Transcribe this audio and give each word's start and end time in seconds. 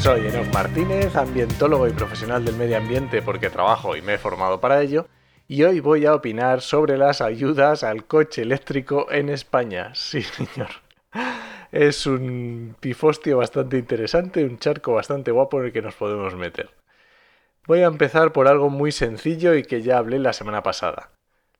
Soy 0.00 0.26
Enoch 0.28 0.50
Martínez, 0.54 1.14
ambientólogo 1.14 1.86
y 1.86 1.92
profesional 1.92 2.42
del 2.42 2.56
medio 2.56 2.78
ambiente 2.78 3.20
porque 3.20 3.50
trabajo 3.50 3.94
y 3.96 4.00
me 4.00 4.14
he 4.14 4.18
formado 4.18 4.58
para 4.58 4.80
ello, 4.80 5.06
y 5.46 5.62
hoy 5.64 5.80
voy 5.80 6.06
a 6.06 6.14
opinar 6.14 6.62
sobre 6.62 6.96
las 6.96 7.20
ayudas 7.20 7.84
al 7.84 8.06
coche 8.06 8.40
eléctrico 8.40 9.12
en 9.12 9.28
España. 9.28 9.92
Sí, 9.94 10.22
señor. 10.22 10.70
Es 11.70 12.06
un 12.06 12.76
pifostio 12.80 13.36
bastante 13.36 13.76
interesante, 13.76 14.42
un 14.42 14.58
charco 14.58 14.94
bastante 14.94 15.32
guapo 15.32 15.60
en 15.60 15.66
el 15.66 15.72
que 15.72 15.82
nos 15.82 15.94
podemos 15.94 16.34
meter. 16.34 16.70
Voy 17.66 17.80
a 17.80 17.86
empezar 17.86 18.32
por 18.32 18.48
algo 18.48 18.70
muy 18.70 18.92
sencillo 18.92 19.54
y 19.54 19.64
que 19.64 19.82
ya 19.82 19.98
hablé 19.98 20.18
la 20.18 20.32
semana 20.32 20.62
pasada. 20.62 21.10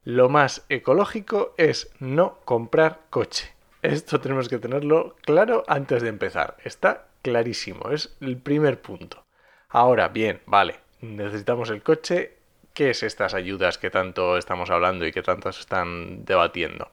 Lo 0.03 0.31
más 0.31 0.65
ecológico 0.71 1.53
es 1.59 1.91
no 2.01 2.39
comprar 2.47 3.01
coche. 3.11 3.53
Esto 3.83 4.19
tenemos 4.19 4.49
que 4.49 4.59
tenerlo 4.59 5.15
claro 5.21 5.63
antes 5.69 6.03
de 6.03 6.09
empezar. 6.09 6.57
Está 6.65 7.10
clarísimo, 7.23 7.91
es 7.91 8.17
el 8.21 8.37
primer 8.39 8.81
punto. 8.81 9.25
Ahora, 9.69 10.09
bien, 10.09 10.41
vale, 10.47 10.77
necesitamos 11.01 11.71
el 11.71 11.83
coche. 11.83 12.37
¿Qué 12.75 12.91
es 12.91 13.03
estas 13.03 13.35
ayudas 13.35 13.79
que 13.79 13.91
tanto 13.91 14.37
estamos 14.37 14.71
hablando 14.71 15.07
y 15.07 15.13
que 15.13 15.23
tanto 15.23 15.53
se 15.53 15.61
están 15.61 16.25
debatiendo? 16.25 16.91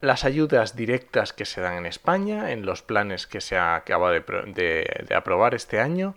Las 0.00 0.24
ayudas 0.24 0.76
directas 0.76 1.32
que 1.32 1.44
se 1.44 1.60
dan 1.60 1.78
en 1.78 1.86
España, 1.86 2.52
en 2.52 2.66
los 2.66 2.82
planes 2.82 3.26
que 3.26 3.40
se 3.40 3.56
acaba 3.56 4.10
de, 4.10 4.20
de 4.20 5.14
aprobar 5.14 5.54
este 5.54 5.80
año, 5.80 6.16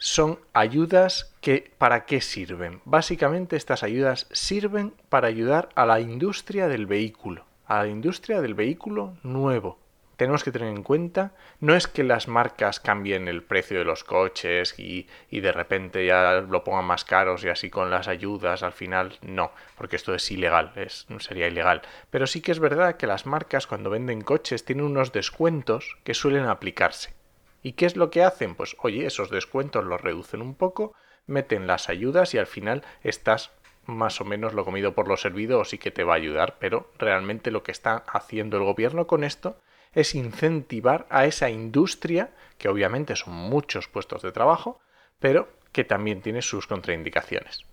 son 0.00 0.40
ayudas 0.54 1.34
que 1.42 1.72
¿para 1.76 2.06
qué 2.06 2.22
sirven? 2.22 2.80
Básicamente 2.86 3.56
estas 3.56 3.82
ayudas 3.82 4.26
sirven 4.32 4.94
para 5.10 5.28
ayudar 5.28 5.68
a 5.74 5.84
la 5.84 6.00
industria 6.00 6.68
del 6.68 6.86
vehículo, 6.86 7.44
a 7.66 7.82
la 7.82 7.88
industria 7.88 8.40
del 8.40 8.54
vehículo 8.54 9.18
nuevo, 9.22 9.78
tenemos 10.20 10.44
que 10.44 10.52
tener 10.52 10.68
en 10.68 10.82
cuenta 10.82 11.32
no 11.60 11.74
es 11.74 11.86
que 11.86 12.04
las 12.04 12.28
marcas 12.28 12.78
cambien 12.78 13.26
el 13.26 13.42
precio 13.42 13.78
de 13.78 13.86
los 13.86 14.04
coches 14.04 14.78
y, 14.78 15.06
de 15.30 15.50
repente 15.50 16.04
ya 16.04 16.42
lo 16.42 16.62
pongan 16.62 16.84
más 16.84 17.06
caros 17.06 17.42
y 17.42 17.48
así 17.48 17.70
con 17.70 17.90
las 17.90 18.06
ayudas 18.06 18.62
al 18.62 18.74
final 18.74 19.18
no, 19.22 19.50
porque 19.78 19.96
esto 19.96 20.14
es 20.14 20.30
ilegal, 20.30 20.72
es, 20.76 21.06
sería 21.20 21.48
ilegal. 21.48 21.80
Pero 22.10 22.26
sí 22.26 22.42
que 22.42 22.52
es 22.52 22.58
verdad 22.58 22.98
que 22.98 23.06
las 23.06 23.24
marcas 23.24 23.66
cuando 23.66 23.88
venden 23.88 24.20
coches 24.20 24.66
tienen 24.66 24.84
unos 24.84 25.10
descuentos 25.10 25.96
que 26.04 26.12
suelen 26.12 26.44
aplicarse. 26.44 27.14
¿Y 27.62 27.72
qué 27.72 27.86
es 27.86 27.96
lo 27.96 28.10
que 28.10 28.22
hacen? 28.22 28.56
Pues 28.56 28.76
oye, 28.80 29.06
esos 29.06 29.30
descuentos 29.30 29.86
los 29.86 30.02
reducen 30.02 30.42
un 30.42 30.54
poco, 30.54 30.92
meten 31.26 31.66
las 31.66 31.88
ayudas 31.88 32.34
y 32.34 32.38
al 32.38 32.46
final 32.46 32.84
estás 33.02 33.52
más 33.86 34.20
o 34.20 34.26
menos 34.26 34.52
lo 34.52 34.66
comido 34.66 34.94
por 34.94 35.08
lo 35.08 35.16
servido 35.16 35.60
o 35.60 35.64
sí 35.64 35.78
que 35.78 35.90
te 35.90 36.04
va 36.04 36.12
a 36.12 36.18
ayudar, 36.18 36.56
pero 36.58 36.90
realmente 36.98 37.50
lo 37.50 37.62
que 37.62 37.72
está 37.72 38.04
haciendo 38.12 38.58
el 38.58 38.64
gobierno 38.64 39.06
con 39.06 39.24
esto 39.24 39.56
es 39.92 40.14
incentivar 40.14 41.06
a 41.10 41.26
esa 41.26 41.50
industria, 41.50 42.30
que 42.58 42.68
obviamente 42.68 43.16
son 43.16 43.34
muchos 43.34 43.88
puestos 43.88 44.22
de 44.22 44.32
trabajo, 44.32 44.80
pero 45.18 45.48
que 45.72 45.84
también 45.84 46.20
tiene 46.22 46.42
sus 46.42 46.66
contraindicaciones. 46.66 47.64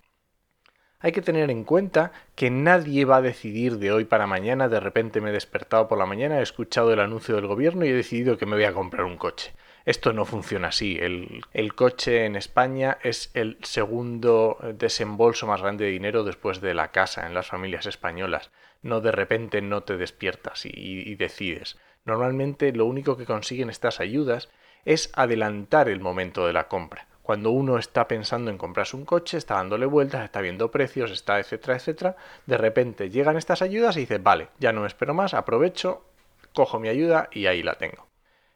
Hay 1.00 1.12
que 1.12 1.22
tener 1.22 1.52
en 1.52 1.64
cuenta 1.64 2.12
que 2.34 2.50
nadie 2.50 3.06
va 3.06 3.18
a 3.18 3.22
decidir 3.22 3.78
de 3.78 3.92
hoy 3.92 4.06
para 4.06 4.26
mañana, 4.26 4.68
de 4.68 4.80
repente 4.80 5.22
me 5.22 5.30
he 5.30 5.34
despertado 5.34 5.88
por 5.88 6.00
la 6.00 6.08
mañana, 6.08 6.40
he 6.40 6.44
escuchado 6.44 6.92
el 6.92 7.00
anuncio 7.00 7.36
del 7.36 7.46
gobierno 7.46 7.86
y 7.86 7.90
he 7.90 7.94
decidido 7.94 8.38
que 8.38 8.48
me 8.48 8.56
voy 8.56 8.66
a 8.66 8.74
comprar 8.74 9.06
un 9.06 9.18
coche. 9.18 9.54
Esto 9.86 10.12
no 10.12 10.26
funciona 10.26 10.70
así. 10.70 10.98
El, 11.00 11.44
el, 11.54 11.76
coche 11.76 12.26
en 12.26 12.36
España 12.36 12.98
es 13.04 13.30
el 13.36 13.58
segundo 13.62 14.58
desembolso 14.74 15.46
más 15.46 15.62
grande 15.62 15.86
de 15.86 15.92
dinero 15.92 16.24
después 16.24 16.62
de 16.62 16.74
la 16.74 16.92
casa 16.92 17.28
en 17.28 17.36
las 17.36 17.48
familias 17.48 17.86
españolas. 17.86 18.50
No 18.82 19.00
de 19.00 19.12
repente 19.12 19.62
no 19.62 19.84
te 19.84 19.98
despiertas 19.98 20.66
y, 20.66 20.72
y 20.74 21.16
decides. 21.16 21.78
Normalmente 22.08 22.72
lo 22.72 22.86
único 22.86 23.18
que 23.18 23.26
consiguen 23.26 23.70
estas 23.70 24.00
ayudas 24.00 24.50
es 24.86 25.12
adelantar 25.14 25.90
el 25.90 26.00
momento 26.00 26.48
de 26.48 26.54
la 26.54 26.70
compra. 26.70 27.06
Cuando 27.22 27.52
uno 27.52 27.78
está 27.78 28.08
pensando 28.08 28.50
en 28.50 28.58
comprarse 28.58 28.96
un 28.96 29.04
coche, 29.04 29.38
está 29.38 29.56
dándole 29.56 29.86
vueltas, 29.86 30.24
está 30.24 30.40
viendo 30.40 30.72
precios, 30.72 31.12
está 31.12 31.38
etcétera, 31.40 31.76
etcétera, 31.76 32.16
de 32.46 32.58
repente 32.58 33.10
llegan 33.10 33.36
estas 33.36 33.62
ayudas 33.62 33.98
y 33.98 34.02
dice, 34.02 34.20
vale, 34.20 34.48
ya 34.58 34.72
no 34.72 34.86
espero 34.86 35.14
más, 35.14 35.34
aprovecho, 35.34 36.06
cojo 36.54 36.80
mi 36.80 36.88
ayuda 36.88 37.28
y 37.34 37.48
ahí 37.48 37.62
la 37.62 37.76
tengo. 37.76 38.08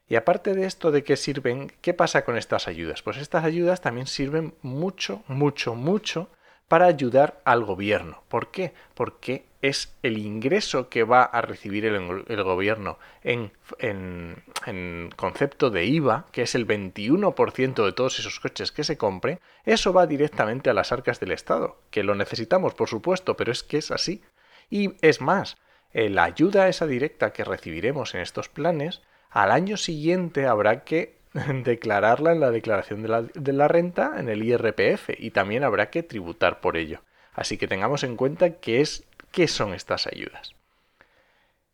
Y 0.08 0.16
aparte 0.16 0.54
de 0.54 0.66
esto 0.66 0.92
de 0.92 1.04
qué 1.04 1.18
sirven, 1.18 1.74
¿qué 1.82 1.94
pasa 1.94 2.24
con 2.24 2.38
estas 2.38 2.70
ayudas? 2.70 3.02
Pues 3.02 3.18
estas 3.18 3.44
ayudas 3.44 3.82
también 3.82 4.08
sirven 4.08 4.54
mucho, 4.62 5.24
mucho, 5.28 5.76
mucho 5.76 6.30
para 6.70 6.86
ayudar 6.86 7.42
al 7.44 7.66
gobierno. 7.66 8.24
¿Por 8.30 8.50
qué? 8.50 8.74
Porque 8.94 9.51
es 9.62 9.96
el 10.02 10.18
ingreso 10.18 10.90
que 10.90 11.04
va 11.04 11.24
a 11.24 11.42
recibir 11.42 11.86
el, 11.86 12.44
gobierno 12.44 12.98
en, 13.24 13.52
en, 13.80 15.10
concepto 15.16 15.70
de 15.70 15.86
IVA, 15.86 16.26
que 16.32 16.42
es 16.44 16.56
el 16.56 16.68
21% 16.68 17.86
de 17.86 17.92
todos 17.92 18.20
esos 18.20 18.40
coches 18.40 18.72
que 18.72 18.84
se 18.84 18.98
compren, 18.98 19.40
eso 19.64 19.94
va 19.94 20.08
directamente 20.08 20.70
a 20.70 20.74
las 20.74 20.92
arcas 20.92 21.20
del 21.20 21.32
Estado, 21.32 21.80
que 21.92 22.04
lo 22.04 22.16
necesitamos, 22.16 22.74
por 22.74 22.90
supuesto, 22.90 23.38
pero 23.38 23.52
es 23.52 23.64
que 23.64 23.78
es 23.78 23.92
así. 23.92 24.24
Y 24.70 24.96
es 25.02 25.22
más, 25.22 25.58
eh, 25.94 26.10
la 26.10 26.24
ayuda 26.24 26.68
esa 26.68 26.88
directa 26.88 27.34
que 27.34 27.44
recibiremos 27.44 28.16
en 28.16 28.22
estos 28.22 28.50
planes, 28.50 29.02
al 29.30 29.52
año 29.52 29.78
siguiente 29.78 30.48
habrá 30.48 30.84
que 30.84 31.20
declararla 31.64 32.32
en 32.32 32.40
la 32.40 32.52
declaración 32.52 33.02
de 33.02 33.08
la, 33.10 33.22
de 33.22 33.54
la, 33.54 33.68
renta 33.68 34.14
en 34.18 34.30
el 34.30 34.44
IRPF 34.44 35.10
y 35.18 35.32
también 35.32 35.64
habrá 35.64 35.90
que 35.90 36.04
tributar 36.04 36.60
por 36.62 36.78
ello. 36.78 37.02
Así 37.34 37.58
que 37.58 37.68
tengamos 37.68 38.04
en 38.04 38.18
cuenta 38.18 38.60
que 38.60 38.82
es 38.82 39.06
qué 39.32 39.48
son 39.48 39.74
estas 39.74 40.08
ayudas. 40.08 40.56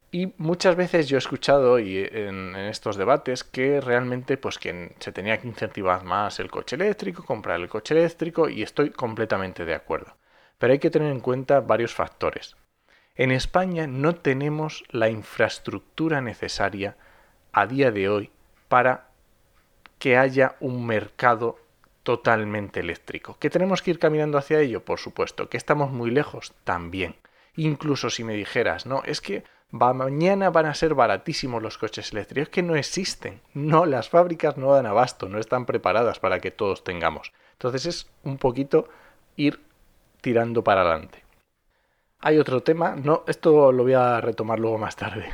Y 0.09 0.34
muchas 0.38 0.75
veces 0.75 1.09
yo 1.09 1.18
he 1.18 1.19
escuchado 1.19 1.78
en, 1.79 2.56
estos 2.56 2.95
debates 2.95 3.44
que 3.44 3.81
realmente 3.81 4.38
pues 4.38 4.57
que 4.57 4.95
se 5.00 5.12
tenía 5.12 5.38
que 5.38 5.47
incentivar 5.47 6.06
más 6.06 6.40
el 6.40 6.50
coche 6.50 6.78
eléctrico, 6.78 7.25
comprar 7.25 7.59
el 7.59 7.68
coche 7.68 7.94
eléctrico 7.94 8.47
y 8.47 8.63
estoy 8.63 8.91
completamente 8.91 9.66
de 9.66 9.75
acuerdo. 9.75 10.16
Pero 10.57 10.73
hay 10.73 10.79
que 10.79 10.90
tener 10.90 11.12
en 11.12 11.19
cuenta 11.19 11.59
varios 11.59 11.94
factores. 11.94 12.56
En 13.16 13.31
España 13.31 13.85
no 13.85 14.16
tenemos 14.16 14.85
la 14.91 15.09
infraestructura 15.09 16.22
necesaria 16.22 16.95
a 17.51 17.68
día 17.68 17.91
de 17.91 18.07
hoy 18.07 18.31
para 18.69 19.09
que 20.00 20.18
haya 20.18 20.56
un 20.59 20.85
mercado 20.85 21.59
totalmente 22.03 22.79
eléctrico. 22.79 23.38
¿Que 23.39 23.50
tenemos 23.50 23.81
que 23.81 23.91
ir 23.91 24.00
caminando 24.00 24.38
hacia 24.38 24.62
ello? 24.62 24.85
Por 24.85 25.00
supuesto. 25.00 25.50
¿Que 25.50 25.57
estamos 25.57 25.91
muy 25.91 26.12
lejos? 26.12 26.53
También. 26.63 27.16
Incluso 27.57 28.09
si 28.09 28.23
me 28.23 28.34
dijeras, 28.34 28.85
no, 28.85 29.01
es 29.03 29.19
que 29.19 29.44
mañana 29.72 30.50
van 30.50 30.68
a 30.68 30.73
ser 30.73 30.94
baratísimos 30.94 31.62
los 31.62 31.78
coches 31.78 32.12
eléctricos, 32.12 32.47
es 32.47 32.50
que 32.50 32.63
no 32.63 32.75
existen. 32.75 33.41
No, 33.53 33.85
las 33.85 34.09
fábricas 34.09 34.57
no 34.57 34.72
dan 34.72 34.85
abasto, 34.85 35.28
no 35.28 35.40
están 35.40 35.66
preparadas 35.66 36.19
para 36.19 36.40
que 36.40 36.51
todos 36.51 36.84
tengamos. 36.84 37.34
Entonces 37.53 37.85
es 37.85 38.07
un 38.23 38.38
poquito 38.38 38.88
ir 39.35 39.59
tirando 40.22 40.63
para 40.63 40.81
adelante. 40.81 41.23
Hay 42.19 42.38
otro 42.38 42.62
tema, 42.62 42.95
no, 42.95 43.23
esto 43.28 43.72
lo 43.72 43.84
voy 43.84 43.94
a 43.94 44.22
retomar 44.22 44.59
luego 44.59 44.78
más 44.78 44.95
tarde. 44.95 45.25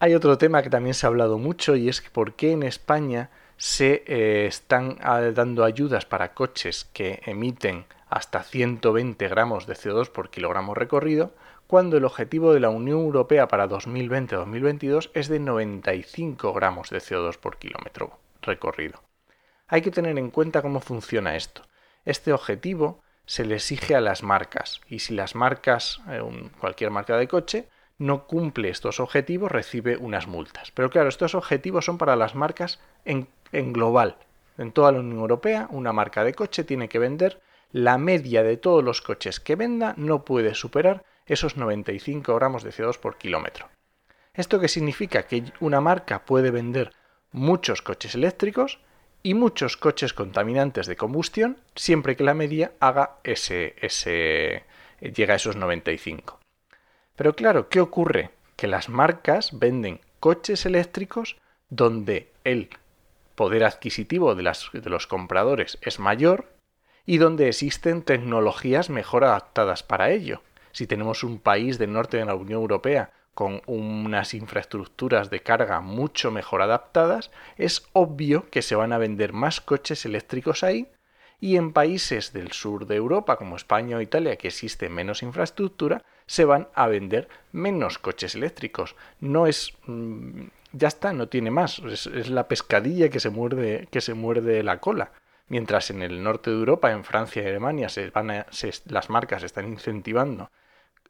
Hay 0.00 0.14
otro 0.14 0.36
tema 0.36 0.62
que 0.62 0.70
también 0.70 0.94
se 0.94 1.06
ha 1.06 1.08
hablado 1.08 1.38
mucho 1.38 1.76
y 1.76 1.88
es 1.88 2.00
por 2.00 2.34
qué 2.34 2.52
en 2.52 2.62
España 2.62 3.30
se 3.56 4.02
eh, 4.06 4.46
están 4.46 4.98
ah, 5.00 5.20
dando 5.20 5.64
ayudas 5.64 6.04
para 6.04 6.34
coches 6.34 6.88
que 6.92 7.20
emiten 7.24 7.86
hasta 8.14 8.44
120 8.44 9.26
gramos 9.26 9.66
de 9.66 9.74
CO2 9.74 10.08
por 10.08 10.30
kilogramo 10.30 10.72
recorrido, 10.72 11.34
cuando 11.66 11.96
el 11.96 12.04
objetivo 12.04 12.54
de 12.54 12.60
la 12.60 12.68
Unión 12.68 13.00
Europea 13.00 13.48
para 13.48 13.68
2020-2022 13.68 15.10
es 15.14 15.26
de 15.26 15.40
95 15.40 16.52
gramos 16.52 16.90
de 16.90 16.98
CO2 16.98 17.38
por 17.38 17.56
kilómetro 17.56 18.20
recorrido. 18.40 19.02
Hay 19.66 19.82
que 19.82 19.90
tener 19.90 20.16
en 20.16 20.30
cuenta 20.30 20.62
cómo 20.62 20.78
funciona 20.78 21.34
esto. 21.34 21.62
Este 22.04 22.32
objetivo 22.32 23.02
se 23.26 23.44
le 23.44 23.56
exige 23.56 23.96
a 23.96 24.00
las 24.00 24.22
marcas 24.22 24.80
y 24.88 25.00
si 25.00 25.12
las 25.12 25.34
marcas, 25.34 26.00
eh, 26.08 26.22
cualquier 26.60 26.92
marca 26.92 27.16
de 27.16 27.26
coche, 27.26 27.68
no 27.98 28.28
cumple 28.28 28.68
estos 28.68 29.00
objetivos, 29.00 29.50
recibe 29.50 29.96
unas 29.96 30.28
multas. 30.28 30.70
Pero 30.70 30.88
claro, 30.88 31.08
estos 31.08 31.34
objetivos 31.34 31.84
son 31.84 31.98
para 31.98 32.14
las 32.14 32.36
marcas 32.36 32.78
en, 33.04 33.26
en 33.50 33.72
global. 33.72 34.18
En 34.56 34.70
toda 34.70 34.92
la 34.92 35.00
Unión 35.00 35.18
Europea, 35.18 35.66
una 35.70 35.92
marca 35.92 36.22
de 36.22 36.34
coche 36.34 36.62
tiene 36.62 36.88
que 36.88 37.00
vender 37.00 37.42
la 37.74 37.98
media 37.98 38.44
de 38.44 38.56
todos 38.56 38.84
los 38.84 39.02
coches 39.02 39.40
que 39.40 39.56
venda 39.56 39.94
no 39.96 40.24
puede 40.24 40.54
superar 40.54 41.04
esos 41.26 41.56
95 41.56 42.32
gramos 42.36 42.62
de 42.62 42.70
CO2 42.70 43.00
por 43.00 43.18
kilómetro. 43.18 43.68
¿Esto 44.32 44.60
qué 44.60 44.68
significa? 44.68 45.24
Que 45.24 45.42
una 45.58 45.80
marca 45.80 46.24
puede 46.24 46.52
vender 46.52 46.92
muchos 47.32 47.82
coches 47.82 48.14
eléctricos 48.14 48.78
y 49.24 49.34
muchos 49.34 49.76
coches 49.76 50.14
contaminantes 50.14 50.86
de 50.86 50.94
combustión 50.94 51.58
siempre 51.74 52.14
que 52.14 52.22
la 52.22 52.34
media 52.34 52.74
haga 52.78 53.16
ese, 53.24 53.74
ese 53.80 54.62
llega 55.00 55.32
a 55.32 55.36
esos 55.36 55.56
95. 55.56 56.38
Pero 57.16 57.34
claro, 57.34 57.68
¿qué 57.68 57.80
ocurre? 57.80 58.30
Que 58.54 58.68
las 58.68 58.88
marcas 58.88 59.58
venden 59.58 60.00
coches 60.20 60.64
eléctricos 60.64 61.38
donde 61.70 62.30
el 62.44 62.68
poder 63.34 63.64
adquisitivo 63.64 64.36
de, 64.36 64.48
de 64.74 64.90
los 64.90 65.08
compradores 65.08 65.76
es 65.82 65.98
mayor 65.98 66.54
y 67.06 67.18
donde 67.18 67.48
existen 67.48 68.02
tecnologías 68.02 68.90
mejor 68.90 69.24
adaptadas 69.24 69.82
para 69.82 70.10
ello. 70.10 70.42
Si 70.72 70.86
tenemos 70.86 71.22
un 71.22 71.38
país 71.38 71.78
del 71.78 71.92
norte 71.92 72.16
de 72.16 72.24
la 72.24 72.34
Unión 72.34 72.60
Europea 72.60 73.12
con 73.34 73.62
unas 73.66 74.34
infraestructuras 74.34 75.28
de 75.28 75.40
carga 75.40 75.80
mucho 75.80 76.30
mejor 76.30 76.62
adaptadas, 76.62 77.30
es 77.56 77.86
obvio 77.92 78.48
que 78.50 78.62
se 78.62 78.76
van 78.76 78.92
a 78.92 78.98
vender 78.98 79.32
más 79.32 79.60
coches 79.60 80.04
eléctricos 80.04 80.62
ahí 80.62 80.88
y 81.40 81.56
en 81.56 81.72
países 81.72 82.32
del 82.32 82.52
sur 82.52 82.86
de 82.86 82.96
Europa 82.96 83.36
como 83.36 83.56
España 83.56 83.96
o 83.96 84.00
Italia 84.00 84.36
que 84.36 84.48
existe 84.48 84.88
menos 84.88 85.22
infraestructura, 85.22 86.02
se 86.26 86.44
van 86.44 86.68
a 86.74 86.86
vender 86.86 87.28
menos 87.52 87.98
coches 87.98 88.34
eléctricos. 88.34 88.96
No 89.20 89.46
es 89.46 89.72
mm, 89.86 90.44
ya 90.72 90.88
está, 90.88 91.12
no 91.12 91.28
tiene 91.28 91.50
más, 91.50 91.80
es, 91.80 92.06
la 92.30 92.48
pescadilla 92.48 93.08
que 93.10 93.20
se 93.20 93.30
muerde 93.30 93.88
que 93.90 94.00
se 94.00 94.14
muerde 94.14 94.62
la 94.62 94.80
cola. 94.80 95.12
Mientras 95.48 95.90
en 95.90 96.02
el 96.02 96.22
norte 96.22 96.50
de 96.50 96.56
Europa, 96.56 96.90
en 96.90 97.04
Francia 97.04 97.42
y 97.42 97.46
Alemania, 97.46 97.88
se 97.88 98.10
las 98.86 99.10
marcas 99.10 99.42
están 99.42 99.66
incentivando 99.66 100.50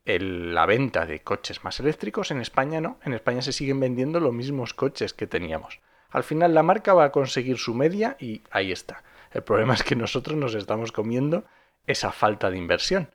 la 0.05 0.67
venta 0.67 1.07
de 1.07 1.21
coches 1.21 1.65
más 1.65 1.81
eléctricos, 1.81 2.31
en 2.31 2.41
España 2.41 2.81
no. 2.81 2.99
En 3.05 3.15
España 3.15 3.43
se 3.43 3.53
siguen 3.53 3.81
vendiendo 3.81 4.21
los 4.21 4.35
mismos 4.35 4.75
coches 4.75 5.15
que 5.15 5.27
teníamos. 5.27 5.81
Al 6.11 6.25
final 6.25 6.55
la 6.55 6.63
marca 6.63 6.95
va 6.95 7.05
a 7.05 7.13
conseguir 7.13 7.59
su 7.59 7.75
media 7.75 8.17
y 8.21 8.43
ahí 8.51 8.71
está. 8.71 9.03
El 9.33 9.43
problema 9.43 9.75
es 9.75 9.83
que 9.83 9.97
nosotros 9.97 10.37
nos 10.37 10.55
estamos 10.55 10.93
comiendo 10.93 11.45
esa 11.87 12.13
falta 12.13 12.51
de 12.51 12.59
inversión. 12.59 13.09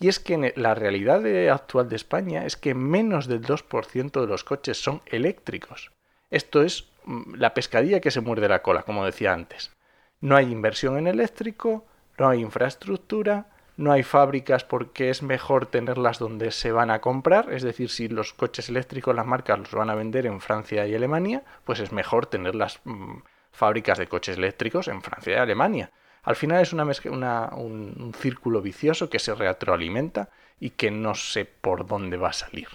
Y 0.00 0.08
es 0.08 0.20
que 0.20 0.52
la 0.56 0.74
realidad 0.74 1.26
actual 1.50 1.88
de 1.88 1.96
España 1.96 2.46
es 2.46 2.56
que 2.56 2.74
menos 2.74 3.26
del 3.26 3.42
2% 3.42 4.20
de 4.20 4.26
los 4.26 4.44
coches 4.44 4.80
son 4.80 5.02
eléctricos. 5.06 5.90
Esto 6.30 6.62
es 6.62 6.88
mm, 7.04 7.34
la 7.34 7.52
pescadilla 7.52 8.00
que 8.00 8.12
se 8.12 8.20
muerde 8.20 8.48
la 8.48 8.62
cola, 8.62 8.84
como 8.84 9.04
decía 9.04 9.32
antes. 9.32 9.72
No 10.20 10.36
hay 10.36 10.50
inversión 10.50 10.98
en 10.98 11.06
eléctrico, 11.06 11.84
no 12.18 12.28
hay 12.28 12.40
infraestructura, 12.40 13.46
no 13.76 13.92
hay 13.92 14.02
fábricas 14.02 14.64
porque 14.64 15.08
es 15.08 15.22
mejor 15.22 15.66
tenerlas 15.66 16.18
donde 16.18 16.50
se 16.50 16.72
van 16.72 16.90
a 16.90 17.00
comprar, 17.00 17.52
es 17.52 17.62
decir, 17.62 17.90
si 17.90 18.08
los 18.08 18.34
coches 18.34 18.68
eléctricos 18.68 19.14
las 19.14 19.26
marcas 19.26 19.58
los 19.58 19.70
van 19.70 19.88
a 19.88 19.94
vender 19.94 20.26
en 20.26 20.40
Francia 20.40 20.86
y 20.86 20.94
Alemania, 20.94 21.44
pues 21.64 21.78
es 21.78 21.92
mejor 21.92 22.26
tener 22.26 22.56
las 22.56 22.80
mm, 22.84 23.18
fábricas 23.52 23.98
de 23.98 24.08
coches 24.08 24.36
eléctricos 24.36 24.88
en 24.88 25.00
Francia 25.00 25.34
y 25.34 25.36
Alemania. 25.36 25.92
Al 26.24 26.34
final 26.34 26.60
es 26.60 26.72
una, 26.72 27.50
un, 27.54 27.94
un 27.98 28.12
círculo 28.14 28.60
vicioso 28.60 29.08
que 29.08 29.20
se 29.20 29.34
retroalimenta 29.34 30.30
y 30.58 30.70
que 30.70 30.90
no 30.90 31.14
sé 31.14 31.44
por 31.44 31.86
dónde 31.86 32.16
va 32.16 32.30
a 32.30 32.32
salir. 32.32 32.68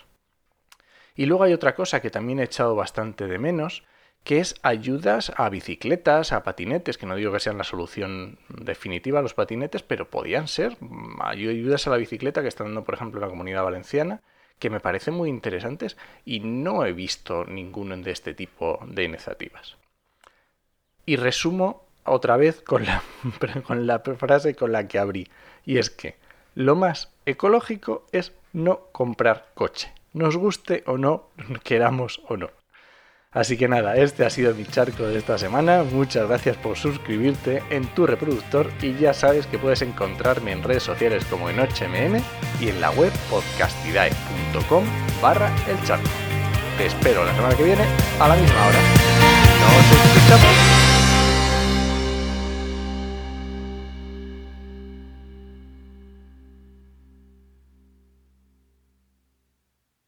Y 1.16 1.26
luego 1.26 1.44
hay 1.44 1.54
otra 1.54 1.76
cosa 1.76 2.02
que 2.02 2.10
también 2.10 2.40
he 2.40 2.44
echado 2.44 2.76
bastante 2.76 3.28
de 3.28 3.38
menos, 3.38 3.84
que 4.24 4.40
es 4.40 4.56
ayudas 4.64 5.34
a 5.36 5.50
bicicletas, 5.50 6.32
a 6.32 6.44
patinetes, 6.44 6.98
que 6.98 7.06
no 7.06 7.16
digo 7.16 7.34
que 7.34 7.40
sean 7.40 7.58
la 7.58 7.66
solución 7.66 8.40
definitiva 8.48 9.20
a 9.20 9.22
los 9.22 9.34
patinetes, 9.34 9.84
pero 9.84 10.10
podían 10.10 10.48
ser 10.48 10.78
ayudas 11.20 11.88
a 11.88 11.90
la 11.90 11.98
bicicleta 11.98 12.42
que 12.42 12.48
están 12.48 12.68
dando, 12.68 12.84
por 12.84 12.96
ejemplo, 12.96 13.20
en 13.20 13.24
la 13.24 13.30
comunidad 13.30 13.64
valenciana, 13.64 14.22
que 14.60 14.70
me 14.70 14.80
parecen 14.80 15.14
muy 15.14 15.30
interesantes 15.30 15.98
y 16.24 16.40
no 16.40 16.86
he 16.86 16.94
visto 16.94 17.44
ninguno 17.46 17.98
de 17.98 18.12
este 18.12 18.34
tipo 18.34 18.80
de 18.88 19.04
iniciativas. 19.04 19.76
Y 21.06 21.18
resumo 21.18 21.86
otra 22.06 22.38
vez 22.38 22.62
con 22.62 22.86
la, 22.86 23.04
con 23.68 23.88
la 23.88 24.00
frase 24.00 24.56
con 24.56 24.72
la 24.72 24.88
que 24.88 25.00
abrí, 25.00 25.28
y 25.66 25.80
es 25.80 25.90
que 25.90 26.16
lo 26.56 26.76
más 26.76 27.12
ecológico 27.26 28.06
es 28.14 28.32
no 28.54 28.88
comprar 28.94 29.50
coche, 29.54 29.92
nos 30.14 30.38
guste 30.38 30.84
o 30.86 30.98
no, 30.98 31.28
queramos 31.64 32.22
o 32.30 32.38
no. 32.38 32.63
Así 33.34 33.58
que 33.58 33.68
nada, 33.68 33.96
este 33.96 34.26
ha 34.26 34.30
sido 34.30 34.54
mi 34.54 34.66
charco 34.66 35.04
de 35.04 35.18
esta 35.18 35.38
semana. 35.38 35.84
Muchas 35.84 36.28
gracias 36.28 36.56
por 36.58 36.78
suscribirte 36.78 37.64
en 37.72 37.88
tu 37.96 38.06
reproductor 38.06 38.72
y 38.82 38.94
ya 38.96 39.14
sabes 39.14 39.48
que 39.48 39.58
puedes 39.58 39.82
encontrarme 39.82 40.52
en 40.52 40.62
redes 40.62 40.84
sociales 40.84 41.26
como 41.26 41.50
en 41.50 41.60
HMM 41.60 42.22
y 42.60 42.70
en 42.70 42.80
la 42.80 42.92
web 42.92 43.12
podcastidae.com 43.30 44.84
barra 45.22 45.52
el 45.68 45.82
charco. 45.86 46.10
Te 46.78 46.86
espero 46.86 47.26
la 47.26 47.34
semana 47.36 47.56
que 47.56 47.64
viene 47.64 47.84
a 48.20 48.28
la 48.28 48.36
misma 48.36 48.68
hora. 48.68 48.80
Escuchamos. 50.16 50.83